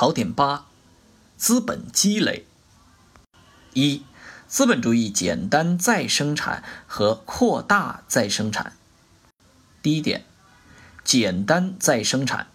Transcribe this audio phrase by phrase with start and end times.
[0.00, 0.64] 考点八：
[1.36, 2.46] 资本积累。
[3.74, 4.02] 一、
[4.48, 8.72] 资本主义简单再生产和扩大再生产。
[9.82, 10.24] 第一点，
[11.04, 12.46] 简单再生产。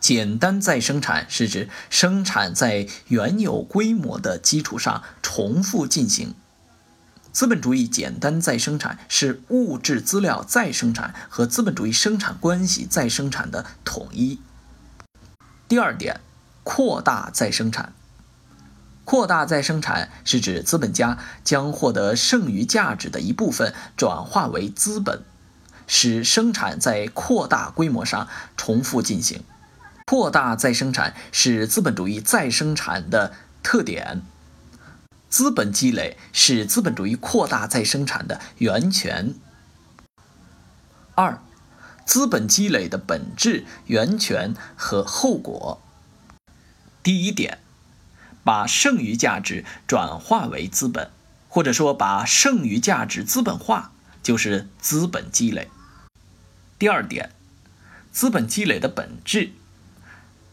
[0.00, 6.34] 简单再生产是指生产在原有规模的基础上重复进行。
[7.30, 14.40] 资本主义简单再生产是物质资料再生产和资本主义生产关系再生产的统一。
[15.68, 16.22] 第二点，
[16.64, 17.92] 扩大再生产。
[19.04, 25.22] 扩大再生产是指资本家将获得剩余价值的一部分转化为资本，
[25.86, 29.44] 使生产在扩大规模上重复进行。
[30.06, 34.22] 扩大再生产是资本主义再生产的特点，
[35.28, 39.34] 资本积累是资本主义扩大再生产的源泉。
[41.14, 41.38] 二、
[42.06, 45.82] 资本积累的本质、源泉和后果。
[47.04, 47.58] 第一点，
[48.42, 51.10] 把剩余价值转化为资本，
[51.48, 55.68] 或者说把剩余价值资本化，就是资本积累。
[56.78, 57.30] 第二点，
[58.10, 59.52] 资本积累的本质。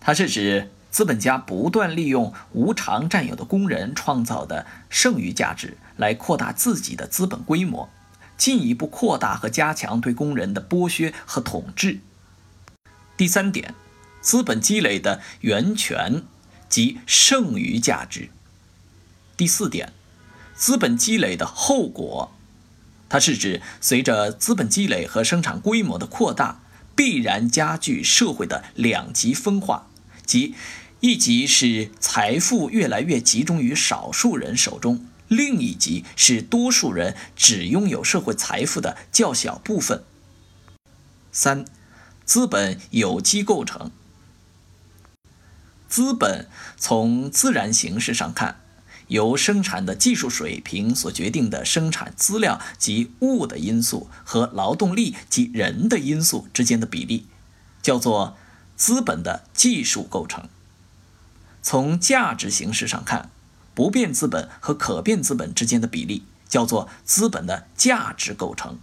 [0.01, 7.89] 它是指资本家不断利用无偿占有的工人创造的剩余价值来扩大自己的资本规模，
[8.35, 12.01] 进一步扩大和加强对工人的剥削和统治。
[13.15, 13.73] 第三点，
[14.19, 16.23] 资本积累的源泉
[16.71, 18.31] 及剩余价值。
[19.37, 19.93] 第四点，
[20.55, 22.31] 资本积累的后果，
[23.09, 26.63] 它是指随着资本积累和生产规模的扩大，
[26.95, 29.87] 必然加剧社会的两极分化。
[30.25, 30.55] 即
[31.01, 40.03] 一级是财富越来越集中于少数人手中，另一级是多数人只拥有社会财富的较小部分。
[41.31, 41.65] 三、
[42.23, 43.91] 资本有机构成。
[45.91, 48.61] 资本从自然形式上看，
[49.09, 57.27] 由生产的技术水平所决定的生产资料及物的因素和劳动力及人的因素之间的比例，
[57.83, 58.35] 叫做。
[58.73, 60.49] 资本的技术构成，
[61.61, 63.29] 从价值形式上看，
[63.75, 68.77] 不变资本和可变资本之间的比例叫做资本的价值构成；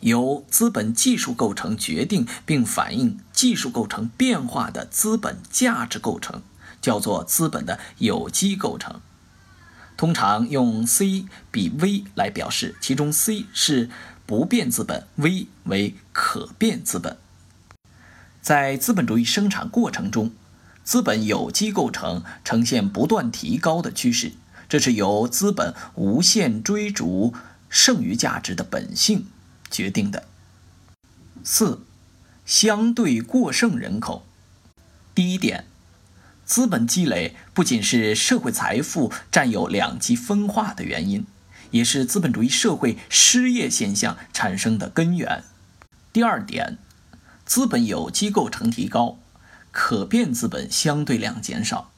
[0.00, 6.42] 由资本技术构成决定并反映技术构成变化的资本价值构成
[6.80, 9.00] 叫做资本的有机构成。
[9.96, 13.88] 通常用 C 比 V 来表示，其中 C 是
[14.26, 17.16] 不变资本，V 为可变资本。
[18.42, 20.32] 在资本主义生产过程中，
[20.84, 24.32] 资本有机构成呈现不断提高的趋势，
[24.68, 27.34] 这是由资本无限追逐
[27.68, 29.26] 剩余价值的本性
[29.70, 30.24] 决定的。
[31.42, 31.85] 四、
[32.46, 34.24] 相对过剩人口。
[35.14, 35.66] 第一点，
[36.46, 41.26] 资本积累不仅是社会财富占有两极分化的原因，
[41.72, 45.44] 也是资本主义社会失业现象产生的根源。
[46.14, 46.78] 第二点。
[47.44, 49.18] 资本有机构成提高，
[49.70, 51.92] 可变资本相对量减少，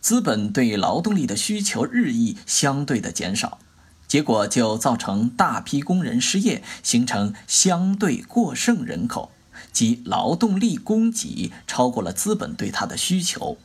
[0.00, 3.58] 资本对劳动力的需求日益相对的减少，
[4.06, 9.32] 结果就造成大批工人失业，形成相对过剩人口，
[9.72, 13.58] 即劳动力供给超过了资本对它的需求。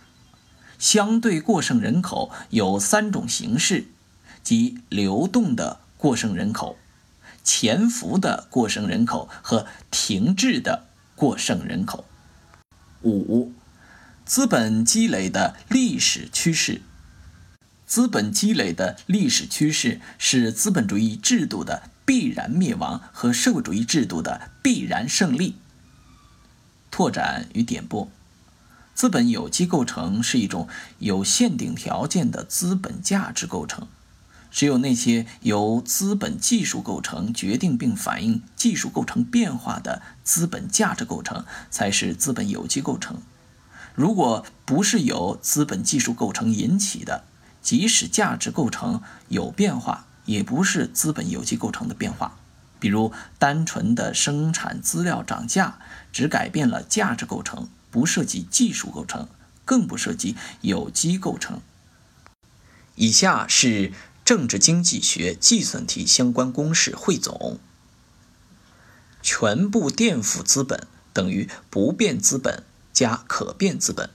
[0.77, 3.87] 相对过剩人口有三种形式，
[4.43, 6.77] 即流动的过剩人口、
[7.43, 10.87] 潜伏的过剩人口和停滞的。
[11.15, 12.03] 过剩人口。
[13.03, 13.53] 五、
[14.25, 16.81] 资本积累的历史趋势。
[17.87, 25.55] 资本积累的历史趋势是资本主义制度的必然灭亡和社会主义制度的必然胜利。
[26.95, 28.07] 拓展与点拨：
[28.93, 30.69] 资本有机构成是一种
[30.99, 33.89] 有限定条件的资本价值构成。
[34.49, 43.17] 只有那些由资本技术构成决定并反映技术构成变化的资本价值构成，才是资本有机构成。
[43.93, 47.25] 如果不是由资本技术构成引起的，
[47.61, 52.37] 即使价值构成有变化，也不是资本有机构成的变化。
[52.79, 55.79] 比如，单纯的生产资料涨价，
[56.11, 59.27] 只改变了价值构成，不涉及技术构成，
[59.63, 61.61] 更不涉及有机构成。
[62.95, 63.91] 以下是。
[64.25, 67.59] 政治经济学计算题相关公式汇总：
[69.21, 74.09] 全部垫付资本等于不变资本加可变资本。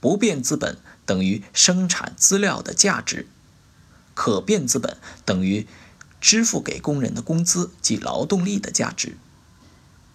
[0.00, 3.26] 不变资本等于生产资料的价值，
[4.14, 4.96] 可变资本
[5.26, 5.66] 等于
[6.20, 9.16] 支付给工人的工资及劳动力的价值。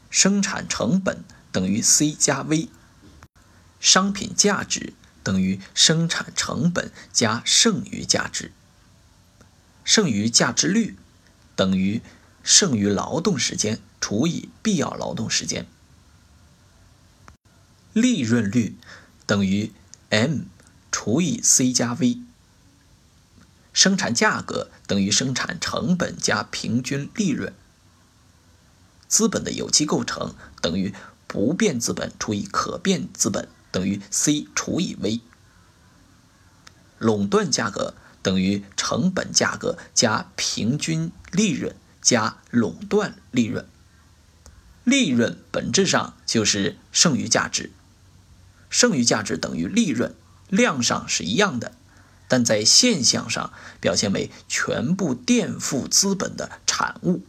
[0.10, 2.70] 生产成本等于 C 加 V。
[3.80, 8.52] 商品价值等于生产成本加剩余价值。
[9.84, 10.96] 剩余价值率
[11.56, 12.02] 等于
[12.44, 15.66] 剩余劳动时间除以必要劳动时间。
[17.94, 18.76] 利润率
[19.26, 19.72] 等于
[20.10, 20.44] M
[20.92, 22.22] 除以 C 加 V。
[23.74, 27.54] 生产价格等于生产成本加平均利润。
[29.08, 30.94] 资本的有机构成等于
[31.28, 35.20] 不变资本除以可变资本等于 C 除以 V。
[37.00, 43.68] 垄断价格等于成本价格加平均利润加垄断利润。
[44.84, 47.72] 利润本质上就是剩余价值，
[48.70, 50.16] 剩余价值等于利润，
[50.50, 51.74] 量上是一样的，
[52.34, 57.22] 但在现象上表现为全部垫付资本的产物。